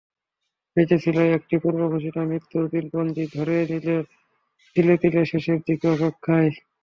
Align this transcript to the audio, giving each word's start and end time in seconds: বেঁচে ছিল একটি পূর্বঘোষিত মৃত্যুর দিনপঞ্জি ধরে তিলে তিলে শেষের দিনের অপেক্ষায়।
বেঁচে 0.77 0.97
ছিল 1.03 1.17
একটি 1.37 1.55
পূর্বঘোষিত 1.63 2.17
মৃত্যুর 2.29 2.65
দিনপঞ্জি 2.73 3.25
ধরে 3.35 3.55
তিলে 4.75 4.95
তিলে 5.01 5.21
শেষের 5.31 5.59
দিনের 5.65 5.91
অপেক্ষায়। 5.97 6.49